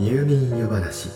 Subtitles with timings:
[0.00, 1.10] 入眠湯話。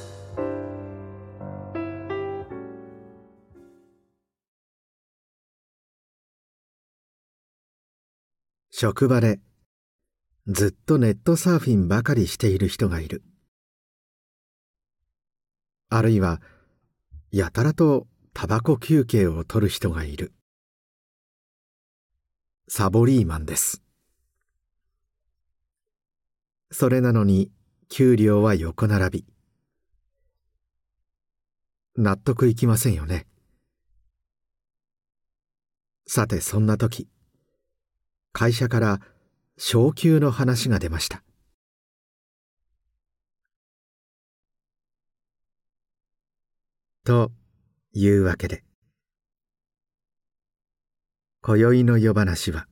[8.73, 9.39] 職場で
[10.49, 13.23] ずっとネットサーフィンばかりしている人がいる。
[15.89, 16.43] あるいは
[17.31, 20.33] やたらとタバコ休憩を取る人がいる。
[22.67, 23.81] サボリーマンです。
[26.73, 27.53] それなのに
[27.95, 29.27] 給料は横並び。
[31.95, 33.27] 納得いきませんよね。
[36.07, 37.07] さてそんな時
[38.33, 39.01] 会社から
[39.59, 41.23] 昇給の話が出ました。
[47.05, 47.31] と
[47.93, 48.65] いうわけで
[51.43, 52.67] 今宵の夜話は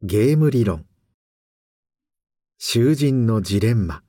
[0.00, 0.86] ゲーム理論。
[2.56, 4.04] 囚人のジレンマ。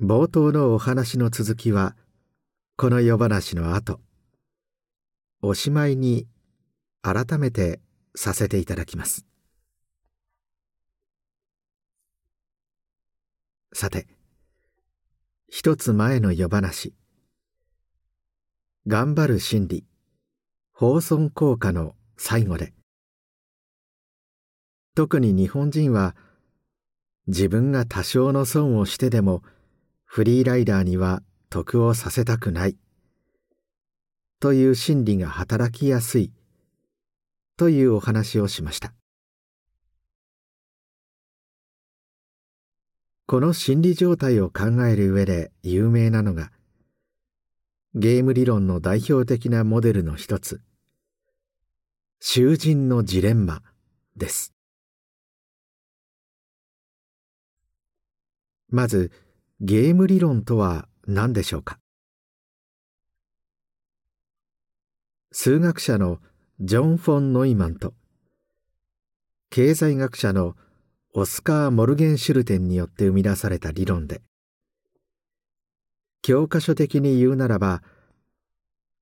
[0.00, 1.96] 冒頭のお話の続きは
[2.76, 3.98] この夜話の後。
[5.42, 6.28] おしまいに
[7.02, 7.80] 改めて
[8.14, 9.26] させていただきます。
[13.72, 14.06] さて
[15.48, 16.94] 一つ前の夜話。
[18.88, 19.84] 頑張る心理。
[20.72, 22.72] 放損効果の最後で。
[24.94, 26.14] 特に日本人は
[27.26, 29.42] 自分が多少の損をしてでも
[30.04, 32.76] フリーライダーには得をさせたくない。
[34.38, 36.30] という心理が働きやすい。
[37.56, 38.94] というお話をしました。
[43.26, 46.52] この心理状態を考える上で有名なのが
[47.98, 50.60] ゲーム理論の代表的なモデルの一つ。
[52.20, 53.62] 囚人のジレンマ
[54.18, 54.52] です。
[58.68, 59.10] まず
[59.62, 61.78] ゲーム理論とは何でしょうか？
[65.32, 66.18] 数学者の
[66.60, 67.94] ジョン・フォン・ノイマンと
[69.48, 70.54] 経済学者の
[71.14, 74.20] オスカー・モルゲンシュルテンによって生み出された理論で
[76.26, 77.84] 教科書的に言うならば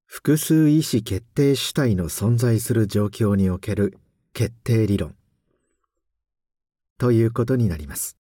[0.05, 3.99] 複数意思決定主体の存在する状況における
[4.35, 5.15] 決定理論
[6.99, 8.19] ということになります。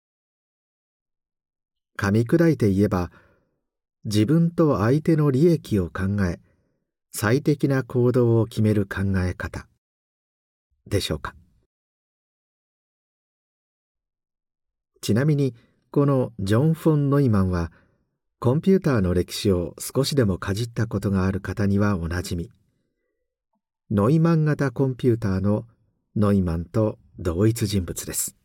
[1.97, 3.09] 噛み砕いて言えば
[4.05, 6.39] 自分と相手の利益を考え
[7.11, 9.67] 最適な行動を決める考え方
[10.85, 11.33] でしょうか。
[15.01, 15.55] ちなみに
[15.89, 17.71] このジョン・フォン・ノイマンは
[18.43, 22.49] コンピューターの歴史を少しでもかじったことがある方にはおなじみ。
[23.91, 25.67] ノイマン型コンピューターの
[26.15, 28.35] ノイマンと同一人物です。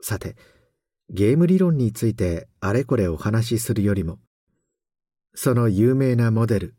[0.00, 0.36] さて
[1.10, 4.18] ゲーム理論についてあれこれお話しするよりも
[5.34, 6.74] その有名なモデル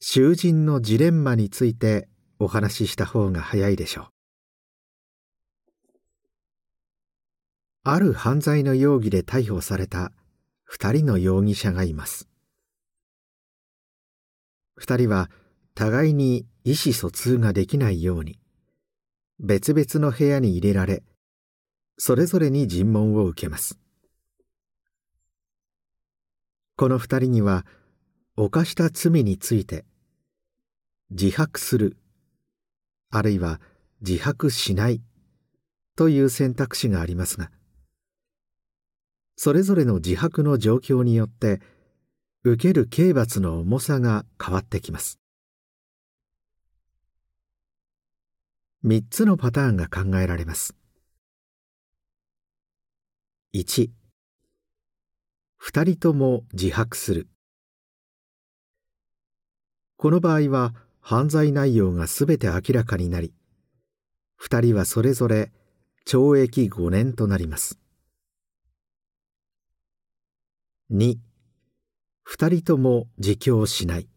[0.00, 4.15] 囚人のジレンマについてお話しした方が早いでしょう。
[7.88, 10.10] ある犯罪の容疑で逮捕された
[10.64, 12.28] 二人の容疑者がいます。
[14.74, 15.30] 二人は
[15.76, 18.40] 互いに意思疎通ができないように
[19.38, 21.04] 別々の部屋に入れられ
[21.96, 23.78] それぞれに尋問を受けます。
[26.74, 27.64] この二人には
[28.36, 29.84] 犯した罪について
[31.10, 31.96] 自白する
[33.12, 33.60] あるいは
[34.00, 35.00] 自白しない
[35.94, 37.48] という選択肢がありますが
[39.36, 41.60] それぞれの自白の状況によって
[42.42, 45.20] 受ける刑罰の重さが変わってきます。
[48.84, 50.74] 3つのパターンが考えられます。
[53.54, 53.90] 1
[55.58, 57.28] 二人とも自白する。
[59.96, 63.32] この場合は犯罪内容がすべて明らかになり
[64.36, 65.52] 二人はそれぞれ
[66.06, 67.85] 懲役5年となります。
[70.92, 71.18] 2
[72.22, 74.08] 二人とも自供しない。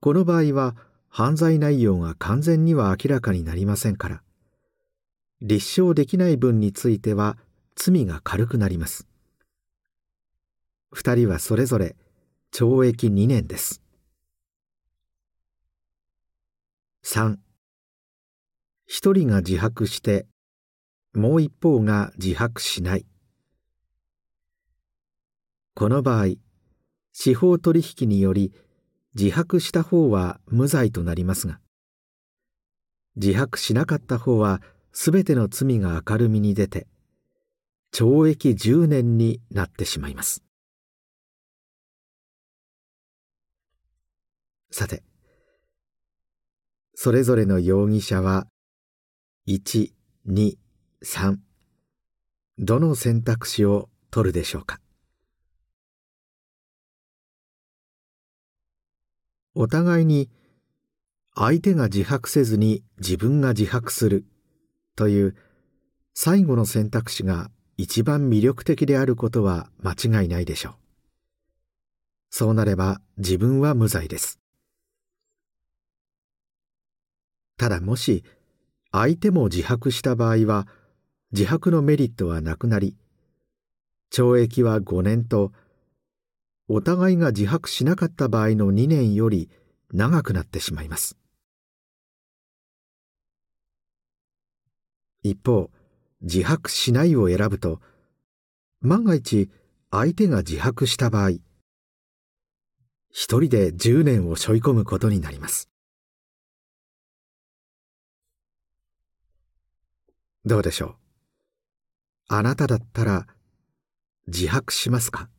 [0.00, 0.76] この場合は
[1.08, 4.22] 犯罪内容が完全には明らかになりませんから
[5.40, 7.36] 立証できない分については
[7.74, 9.08] 罪が軽くなります。
[10.92, 11.96] 二人はそれぞれ
[12.52, 13.82] 懲役2年です。
[17.04, 17.38] 3
[18.86, 20.28] 一人が自白して
[21.12, 23.06] もう一方が自白しない。
[25.78, 26.34] この場合
[27.12, 28.52] 司法取引により
[29.14, 31.60] 自白した方は無罪となりますが
[33.14, 34.60] 自白しなかった方は
[34.92, 36.88] 全ての罪が明るみに出て
[37.94, 40.42] 懲役10年になってしまいます。
[44.72, 45.04] さて
[46.96, 48.48] それぞれの容疑者は
[49.46, 49.92] 1、
[50.28, 50.56] 2、
[51.04, 51.36] 3
[52.58, 54.80] どの選択肢を取るでしょうか？
[59.60, 60.30] お互いに
[61.34, 64.24] 相手が自白せずに自分が自白する
[64.94, 65.36] という
[66.14, 70.74] 最後の選択肢が一番魅力的であることは間違いないでしょう。
[72.30, 74.38] そうなれば自分は無罪です。
[77.56, 78.22] ただもし
[78.92, 80.68] 相手も自白した場合は
[81.32, 82.94] 自白のメリットはなくなり
[84.12, 85.50] 懲役は5年と
[86.70, 89.48] お互いが自白しなかった場合の2年より
[89.90, 91.16] 長くなってしまいます。
[95.22, 95.70] 一方
[96.20, 97.80] 自白しないを選ぶと
[98.80, 99.50] 万が一
[99.90, 101.30] 相手が自白した場合
[103.10, 105.70] 一人で10年を背負い込むことになります。
[110.44, 110.94] どうでしょう？
[112.28, 113.26] あなただったら
[114.26, 115.30] 自白しますか？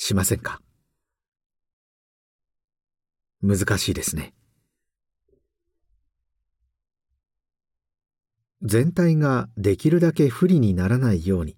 [0.00, 0.62] しませんか？
[3.42, 4.32] 難しいですね。
[8.62, 11.56] 全体ができるだけ不利にならないように。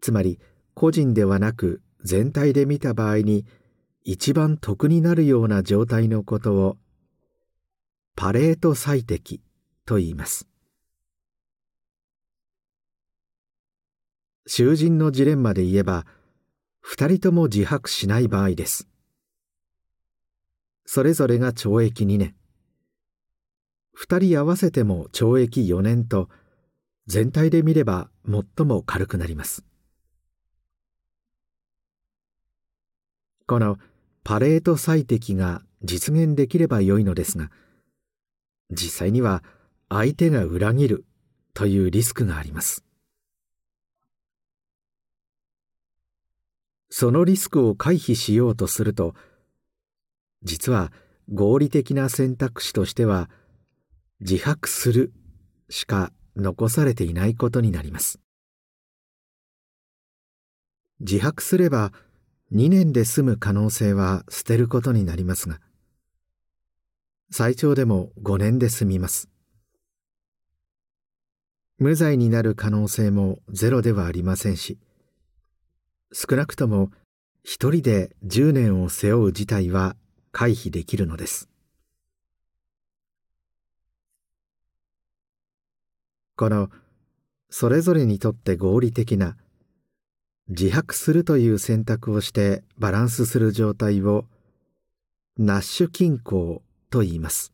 [0.00, 0.40] つまり
[0.74, 3.46] 個人ではなく全体で見た場合に
[4.02, 6.78] 一番得になるような状態のことを
[8.16, 9.40] パレート最適
[9.86, 10.48] と言います。
[14.46, 16.06] 囚人のジレンマで言えば
[16.90, 18.88] 二人とも自白しない場合です。
[20.86, 22.34] それぞれが懲役2年。
[23.92, 26.30] 二人合わせても懲役4年と
[27.06, 29.66] 全体で見れば最も軽くなります。
[33.46, 33.76] この
[34.24, 37.50] パレート最適が実現できればよいのですが
[38.70, 39.44] 実際には
[39.90, 41.04] 相手が裏切る
[41.52, 42.87] というリスクがあります。
[46.90, 49.14] そのリスクを回避しようとすると
[50.42, 50.92] 実は
[51.32, 53.28] 合理的な選択肢としては
[54.20, 55.12] 自白する
[55.68, 58.20] しか残されていないことになります。
[61.00, 61.92] 自白すれば
[62.52, 65.60] 2年で済む可能性は捨てることになりますが
[67.30, 69.28] 最長でも5年で済みます。
[71.78, 74.78] 無罪になる可能性もゼロではありませんし
[76.12, 76.90] 少なくとも
[77.44, 79.94] 一人で10年を背負う事態は
[80.32, 81.48] 回避できるのです。
[86.36, 86.70] この
[87.50, 89.36] それぞれにとって合理的な
[90.48, 94.24] 自白するという選択をしてバランスする状態を
[95.36, 97.52] ナッシュ均衡と言います。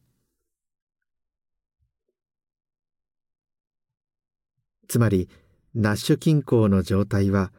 [4.86, 5.28] つまり
[5.74, 7.52] ナッシュ均衡の状態は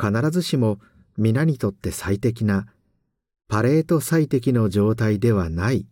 [0.00, 0.78] 必ずしも
[1.18, 2.66] 皆にとって最適な
[3.48, 5.86] パレート最適の状態ではない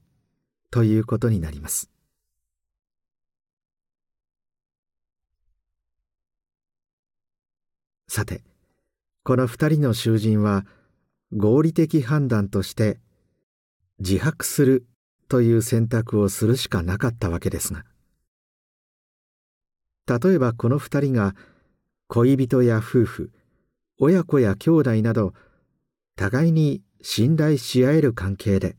[0.70, 1.90] ということになります。
[8.08, 8.42] さて
[9.22, 10.64] この二人の囚人は
[11.36, 12.98] 合理的判断として
[13.98, 14.86] 自白する
[15.28, 17.84] という選択をするしかなかったわけですが
[20.06, 21.34] 例えばこの二人が
[22.06, 23.30] 恋人や夫婦
[23.98, 25.34] 親子や兄弟など
[26.16, 28.76] 互いに信頼し合える関係で。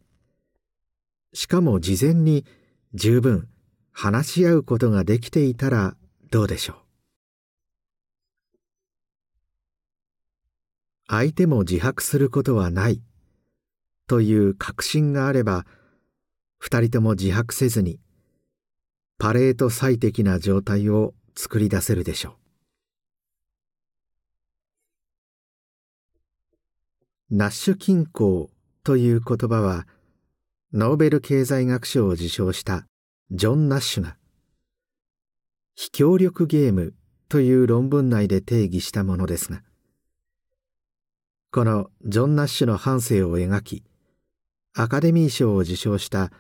[1.33, 2.45] しかも事前に
[2.93, 3.47] 十分
[3.91, 5.95] 話し合うことができていたら
[6.31, 6.75] どうでしょう。
[11.07, 13.01] 相手も自白することはない
[14.07, 15.65] という確信があれば
[16.59, 17.99] 二人とも自白せずに
[19.17, 22.38] パレート最適な状態を作り出せるでしょう。
[27.31, 28.49] ナッシュ均衡
[28.83, 29.85] という言葉は
[30.73, 32.87] ノーベル経済学賞を受賞した
[33.29, 34.17] ジョン・ナッシュが
[35.75, 36.95] 非協力ゲーム
[37.27, 39.61] という論文内で定義したものですが
[41.51, 43.83] このジョン・ナッシュの半生を描き
[44.75, 46.31] アカデミー賞を受賞した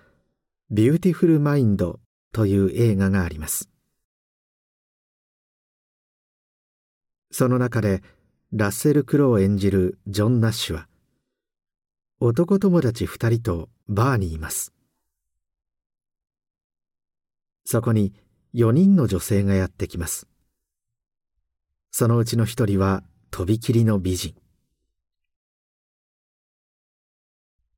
[0.71, 1.99] ビューティフル・マインド
[2.31, 3.69] という映画があります。
[7.31, 8.01] その中で
[8.51, 10.87] ラッセル・クロウ演じるジョン・ナッシュは
[12.19, 14.73] 男友達二人とバーにいます。
[17.63, 18.11] そこに
[18.55, 20.27] 4人の女性がやってきます。
[21.91, 24.33] そのうちの一人はとびきりの美人。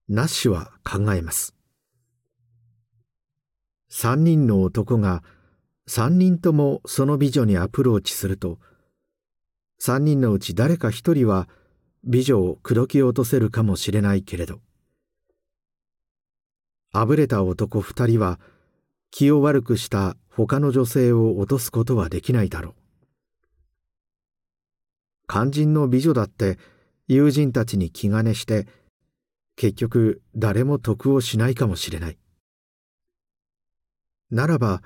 [0.08, 1.54] ナッシュは考えます。
[3.92, 5.22] 3人の男が
[5.90, 8.58] 3人ともその美女にアプローチすると
[9.82, 11.50] 3人のうち誰か一人は
[12.04, 14.60] 美女を口説き落とせるかもしれないけれど。
[16.94, 18.40] あぶれた男二人は
[19.10, 22.74] 気を悪くした他の女性を落とすことはできないだろう。
[25.28, 26.60] 肝心の美女だって
[27.08, 28.68] 友人たちに気兼ねして
[29.56, 32.20] 結局誰も得をしないかもしれない。
[34.30, 34.84] ならば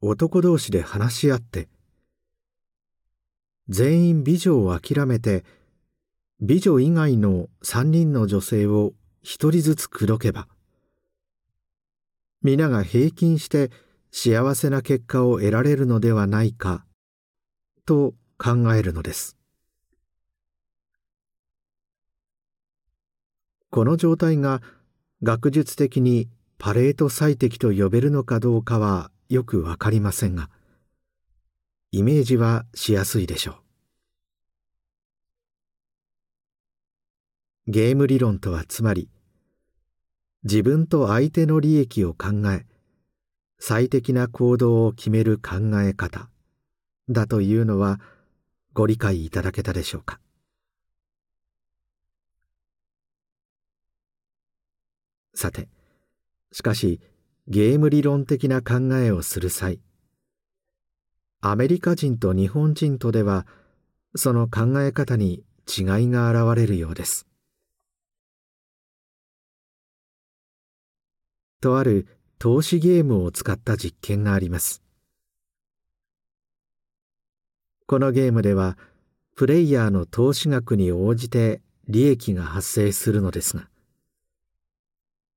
[0.00, 1.68] 男同士で話し合って
[3.70, 5.44] 全員美女を諦めて
[6.40, 10.48] 美女以外の三人の女性を一人ずつ口説けば
[12.42, 13.70] 皆が平均して
[14.10, 16.84] 幸せな結果を得られるのではないか
[17.86, 19.36] と考えるのです。
[23.70, 24.62] この状態が
[25.22, 30.50] 学術的にパレート最適と呼べるのかどうかはよくわかりませんが
[31.92, 33.52] イメージはしやすいでしょ
[37.66, 37.70] う。
[37.72, 39.08] ゲーム理論とはつまり
[40.44, 42.64] 自分と相手の利益を考え
[43.58, 46.30] 最適な行動を決める考え方
[47.08, 48.00] だというのは
[48.72, 50.20] ご理解いただけたでしょうか。
[55.34, 55.68] さて
[56.52, 57.00] しかし
[57.48, 59.80] ゲーム理論的な考えをする際
[61.42, 63.46] アメリカ人と日本人とでは
[64.14, 67.26] その考え方に違いが現れるようです。
[71.62, 72.06] とある
[72.38, 74.82] 投資ゲームを使った実験があります。
[77.86, 78.76] このゲームでは
[79.34, 83.68] プレイヤーの投資額に応じて利益が発生するのですが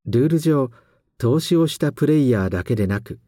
[0.06, 0.70] ルール上
[1.18, 3.20] 投資をしたプレイヤーだけでなく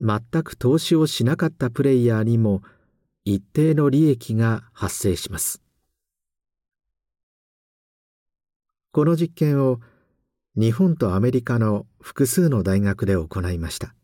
[0.00, 2.62] 全く投資をしなかったプレイヤーにも
[3.24, 5.62] 一定の利益が発生します。
[8.92, 9.80] この実験を
[10.54, 13.94] 日本とアメリカの複数の大学で行いました。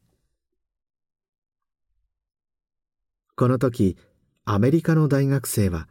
[3.36, 3.96] この時
[4.44, 5.88] アメリカの大学生は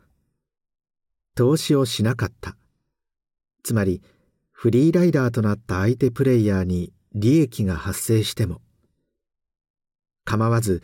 [1.36, 2.58] 投資をしなかった。
[3.64, 4.02] つまり
[4.52, 8.62] フリーライダーとなった相手プレイヤーに利益が発生しても
[10.24, 10.82] 構わず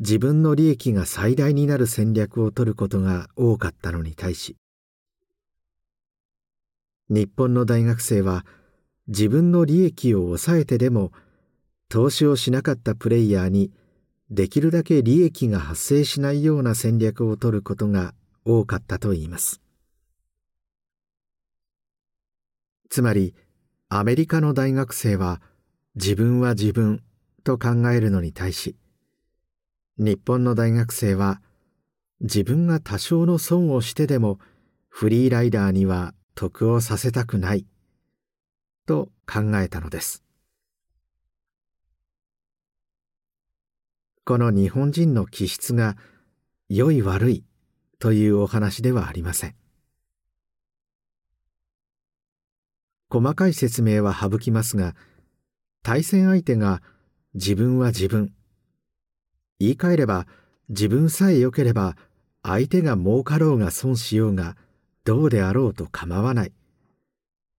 [0.00, 4.56] 自分の利益が最大になる戦略を取ることが多かったのに対し
[7.10, 8.44] 日本の大学生は
[9.08, 11.12] 自分の利益を抑えてでも
[11.88, 13.72] 投資をしなかったプレイヤーに
[14.30, 18.12] できるだけ利益が発生しないような戦略を取ることが
[18.44, 19.62] 多かったといいます。
[22.90, 23.34] つまり
[23.88, 25.40] アメリカの大学生は
[25.94, 27.02] 自分は自分
[27.44, 28.76] と考えるのに対し
[29.98, 31.40] 日本の大学生は
[32.20, 34.38] 自分が多少の損をしてでも
[34.88, 37.66] フリーライダーには得をさせたくない
[38.86, 40.24] と考えたのです。
[44.24, 45.96] この日本人の気質が
[46.68, 47.44] 良い悪い
[47.98, 49.54] というお話ではありません。
[53.10, 54.94] 細かい説明は省きますが
[55.82, 56.82] 対戦相手が
[57.34, 58.32] 自分は自分。
[59.60, 60.26] 言い換えれば
[60.68, 61.96] 自分さえ良ければ
[62.42, 64.56] 相手が儲かろうが損しようが
[65.04, 66.52] どうであろうと構わない。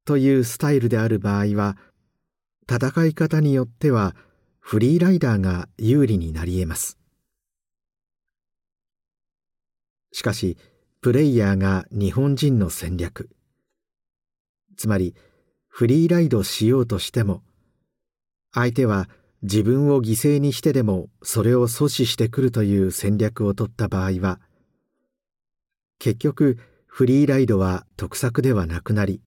[0.06, 1.78] というスタイルである場合は
[2.70, 4.16] 戦い方によっては
[4.60, 6.98] フリーライダーが有利になり得ます。
[10.12, 10.58] しかし
[11.02, 13.30] プレイヤーが日本人の戦略。
[14.78, 15.14] つまり
[15.68, 17.44] フリーライドしようとしても
[18.52, 19.08] 相手は
[19.42, 24.40] 自分を犠牲にしてでもそれを阻止してくるという戦略を取った場合は
[25.98, 29.22] 結局フリーライドは得策ではなくなり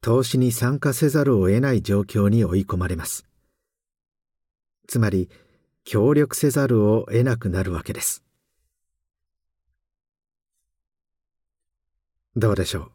[0.00, 3.24] 投資に参加せざるを得ない状況に追い込まれます。
[4.86, 5.30] つまり
[5.84, 8.22] 協力せざるを得なくなるわけです。
[12.36, 12.90] どうでしょ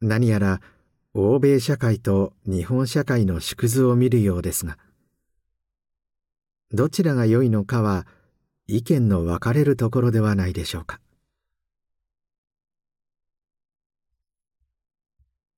[0.00, 0.06] う？
[0.06, 0.62] 何やら
[1.14, 4.78] 欧米社会と日本社会の縮図を見るようですが
[6.72, 8.06] どちらが良いのかは
[8.66, 11.00] 意見の分かれるところではないでしょうか。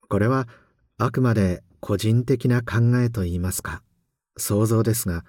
[0.08, 0.48] これは
[0.98, 3.82] あくまで個人的な考えといいますか
[4.36, 5.24] 想像ですが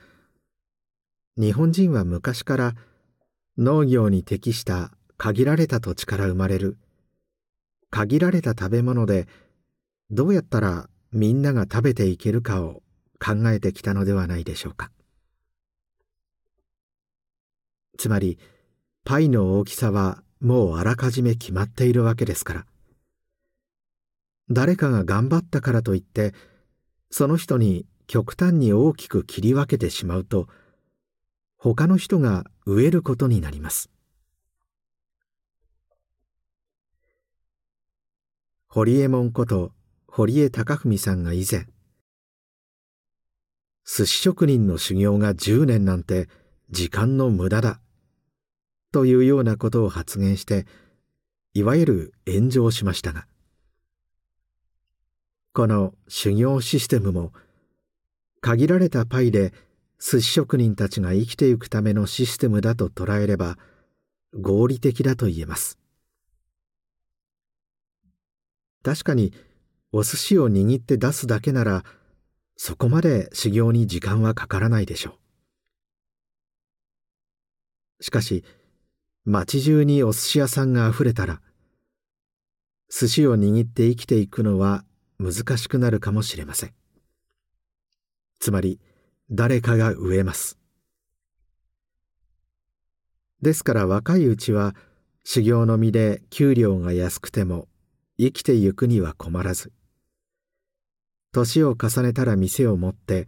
[1.37, 2.73] 日本人は昔から
[3.57, 6.77] 農業に適した限られた土地から生まれる
[7.91, 9.27] 限られた食べ物で
[10.11, 12.83] どうやったらみんなが食べていけるかを
[13.19, 14.91] 考えてきたのではないでしょうか。
[17.97, 18.37] つまり
[19.03, 22.65] パイの大きさはもうあらかじめ決まっているわけですから。
[24.51, 26.33] 誰かが頑張ったからといって
[27.09, 30.47] その人に極端に大きく切り分けてしまうと
[31.57, 33.89] 他の人が植えることになります。
[38.67, 39.71] 堀江門こと
[40.17, 41.65] 堀江貴文さんが以前
[43.85, 46.29] 寿司職人の修行が10年なんて
[46.69, 47.81] 時間の無駄だ
[48.93, 50.67] というようなことを発言して
[51.53, 53.27] いわゆる炎上しましたが
[55.51, 57.33] この修行システムも
[58.39, 59.51] 限られたパイで
[59.99, 63.57] 寿司職人たちが生きていくためのシステムだと捉えれば
[64.33, 65.77] 合理的だと言えます。
[68.81, 69.33] 確かに
[69.91, 71.83] お寿司を握って出すだけなら
[72.57, 75.17] そこまで修行に時間はかからないでしょ
[77.99, 78.03] う。
[78.03, 78.43] しかし
[79.25, 81.41] 街中にお寿司屋さんがあふれたら
[82.89, 84.83] 寿司を握って生きていくのは
[85.19, 86.73] 難しくなるかもしれません。
[88.39, 88.79] つまり
[89.31, 90.57] 誰かが植えます。
[93.41, 94.75] ですから若いうちは
[95.23, 97.67] 修行の身で給料が安くても
[98.17, 99.71] 生きてゆくには困らず
[101.31, 103.27] 年を重ねたら店を持って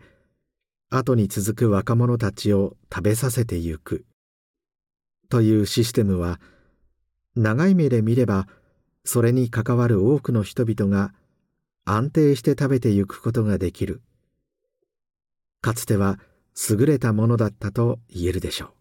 [0.90, 4.06] 後に続く若者たちを食べさせてゆく。
[5.30, 6.40] というシステムは
[7.36, 8.48] 長い目で見れば
[9.04, 11.14] それに関わる多くの人々が
[11.84, 14.02] 安定して食べてゆくことができる。
[15.62, 16.20] かつては
[16.70, 18.77] 優れたものだったと言えるでしょう。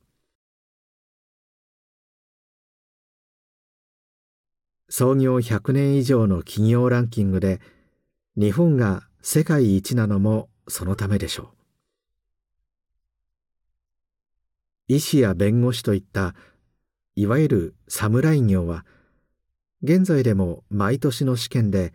[4.88, 7.60] 創業100年以上の企業ランキングで
[8.36, 11.48] 日本が世界一なのもそのためでしょう。
[14.88, 16.34] 医師や弁護士といった
[17.16, 18.84] いわゆる侍業は
[19.82, 21.92] 現在でも毎年の試験で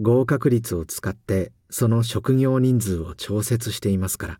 [0.00, 4.38] 合格率を使ってその職業人数を調節していますから。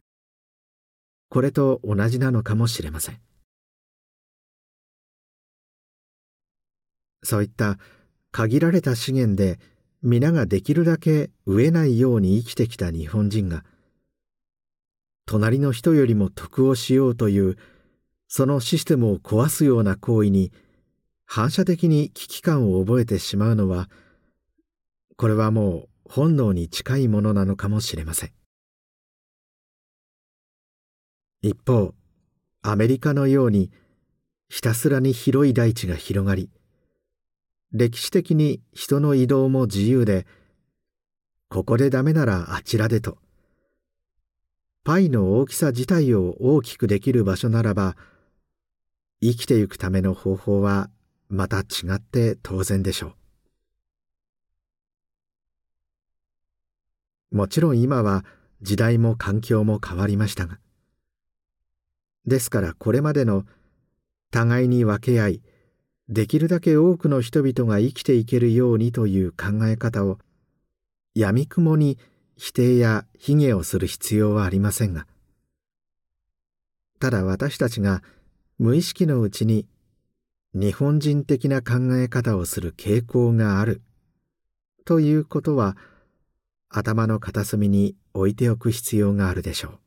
[1.29, 3.25] これと同じなのかもしれません。
[7.26, 7.78] そういった
[8.30, 9.58] 限られた資源で
[10.02, 13.64] 皆ができるだけ飢えないように生きてきた日本人が
[15.26, 17.56] 隣の人よりも得をしようという
[18.28, 20.52] そのシステムを壊すような行為に
[21.24, 23.88] 反射的に危機感を覚えてしまうのは
[25.16, 28.30] これはもう本能に近いものなのかもしれません。
[31.42, 31.94] 一方
[32.62, 33.70] アメリカのように
[34.48, 36.50] ひたすらに広い大地が広がり
[37.72, 40.26] 歴史的に人の移動も自由で
[41.48, 43.18] ここでダメならあちらでと。
[44.85, 47.96] パイの大きさ自体を大きくできる場所ならば
[49.20, 50.90] 生きてゆくための方法は
[51.29, 53.14] また違って当然でしょ
[57.33, 57.37] う。
[57.37, 58.24] もちろん今は
[58.62, 60.59] 時代も環境も変わりましたが
[62.26, 63.44] ですからこれまでの
[64.31, 65.42] 互いに分け合い
[66.08, 70.18] できるだけ多くの人々が生きていけるようにという考え方を
[71.14, 71.98] やみくもに
[72.36, 75.06] 否定や卑下をする必要はありませんが。
[77.00, 78.02] ただ私たちが
[78.58, 79.66] 無意識のうちに
[80.54, 83.82] 日本人的な考え方をする傾向がある。
[84.84, 85.76] ということは
[86.68, 89.86] 頭の片隅に置いておく必要があるでしょう。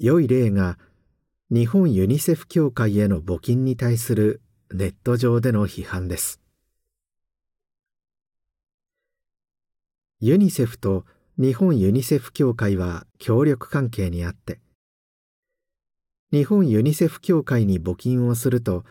[0.00, 0.78] 良い例が
[1.50, 4.40] 日本ユニセフ協会への募金に対する
[4.72, 6.40] ネット上での批判です。
[10.20, 11.04] ユニセフと
[11.36, 14.60] 日本ユニセフ協会は協力関係にあって
[16.32, 18.84] 日本ユニセフ協会に募金をすると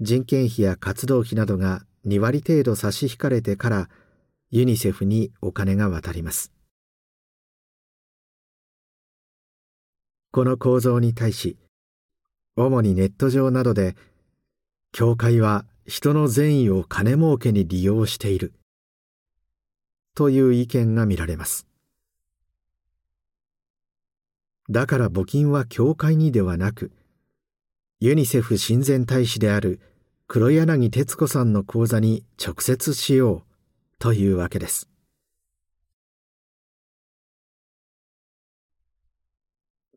[0.00, 3.88] 人件費や活動費などが2割程度差し引かれてから
[4.50, 6.55] ユニセフにお金が渡ります。
[10.36, 11.56] この構造に対し
[12.56, 13.96] 主にネット上などで
[14.92, 18.52] 教会は人の善意を金儲けに利用している。
[20.14, 21.66] という意見が見られます。
[24.68, 26.92] だから募金は教会にではなく
[28.00, 29.80] ユニセフ親善大使である
[30.28, 33.42] 黒柳徹子さんの講座に直接しよう
[33.98, 34.90] というわけです。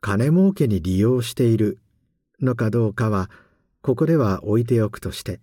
[0.01, 1.79] 金儲けに利用している
[2.41, 3.29] のかどうかは
[3.81, 5.39] ここでは置いておくとして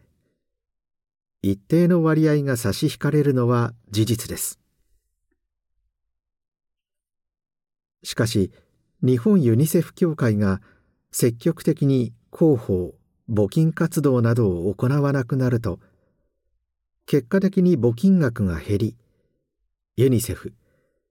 [1.43, 4.59] 一定の割合が差し引かれるのは事実です。
[8.03, 8.51] しかし
[9.03, 10.61] 日本ユニセフ協会が
[11.11, 12.95] 積極的に広報
[13.31, 15.81] 募金活動などを行わなくなると
[17.07, 18.97] 結果的に募金額が減り
[19.97, 20.55] ユニセフ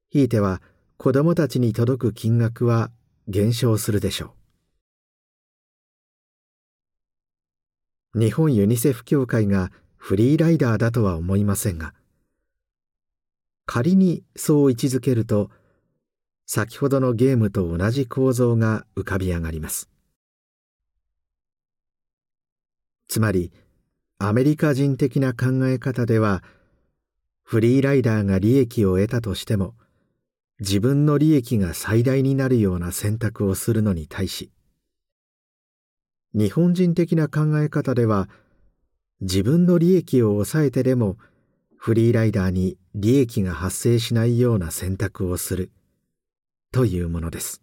[0.10, 0.62] ひいては
[0.98, 2.92] 子どもたちに届く金額は
[3.28, 4.34] 減少するでしょ
[8.14, 8.20] う。
[8.20, 11.94] 日本ユニセフ協会がフリーライダーだとは思いませんが
[13.66, 15.50] 仮にそう位置づけると
[16.46, 19.90] 先ほどのゲームと同じ構造が浮かび上がります。
[23.08, 23.52] つまり
[24.18, 26.44] アメリカ人的な考え方では
[27.44, 29.76] フリーライダーが利益を得たとしても
[30.60, 34.52] 自分の利益が最大になるような選択をするのに対し
[36.34, 38.30] 日本人的な考え方では
[39.22, 41.18] 自分の利益を抑えてでも
[41.78, 45.72] フリーライダーに利益が発生しないような選択をする
[46.72, 47.62] というものです。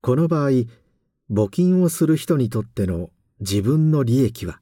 [0.00, 0.50] この場合
[1.30, 4.60] 募金をする人にとっての自分の利益は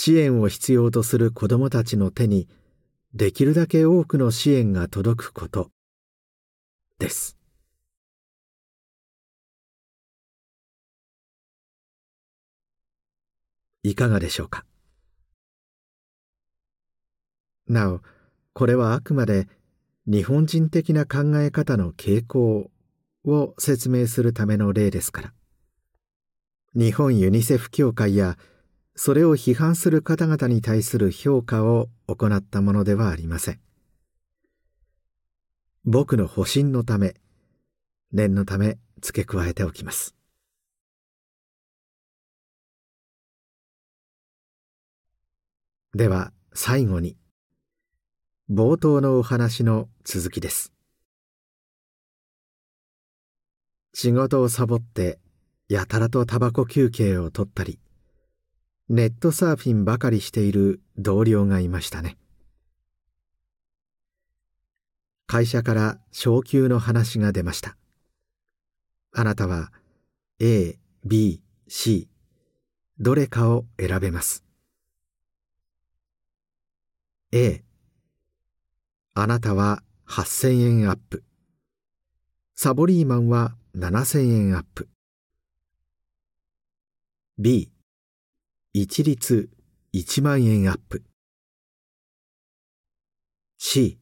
[0.00, 2.46] 支援を必要とする子どもたちの手に
[3.14, 5.72] できるだけ多くの支援が届くこと。
[7.00, 7.36] です。
[13.82, 14.64] いかがでしょうか？
[17.66, 18.00] なお
[18.52, 19.48] これはあくまで
[20.06, 22.70] 日本人的な考え方の傾向
[23.24, 25.32] を説明するための例ですから。
[26.76, 28.38] 日本ユニセフ協会や
[29.00, 33.60] それを批判する方々に対する評価を行ったものではありません。
[35.84, 37.14] 僕の保身のため
[38.10, 40.16] 念のため付け加えておきます。
[45.94, 47.16] では最後に
[48.50, 50.72] 冒頭のお話の続きです。
[53.94, 55.20] 仕事をサボって
[55.68, 57.78] やたらとタバコ休憩を取ったり
[58.90, 62.16] ネットサーフィンばかりしている同僚がいましたね。
[65.26, 67.76] 会社から昇給の話が出ました。
[69.12, 69.70] あなたは
[70.40, 72.08] A、B、C
[72.98, 74.42] どれかを選べます。
[77.30, 77.62] A
[79.12, 81.24] あなたは8000円アップ。
[82.54, 84.88] サボリーマンは7000円アップ。
[87.38, 87.70] B
[88.80, 89.50] 一律
[89.92, 91.02] 1万円アップ。
[93.58, 93.98] C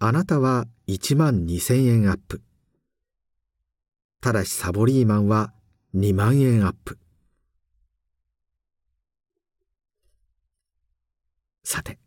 [0.00, 2.42] あなたは1万2000円アップ。
[4.20, 5.52] ただしサボリーマンは
[5.94, 6.98] 2万円アップ。
[11.62, 12.00] さて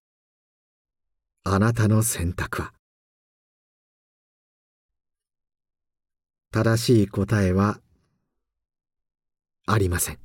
[1.45, 2.73] あなたの選択は？
[6.51, 7.79] 正しい答えは
[9.67, 10.24] ありません。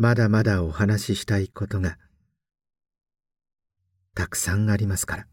[0.00, 1.98] まだまだお話ししたいことが
[4.14, 5.26] たくさんありますから。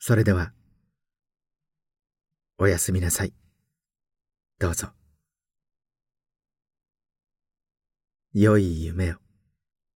[0.00, 0.52] それでは
[2.58, 3.32] おやすみなさい。
[4.58, 4.88] どうぞ。
[8.34, 9.29] 良い夢を。